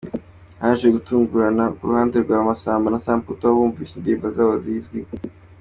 Haje 0.61 0.87
gutungurana 0.95 1.63
k’uruhande 1.75 2.17
rwa 2.25 2.37
Massamba 2.47 2.87
na 2.91 2.99
Samputu 3.05 3.41
aho 3.43 3.55
bumvishe 3.57 3.93
indirimbo 3.95 4.27
zabo 4.35 4.53
zizwi. 4.63 4.99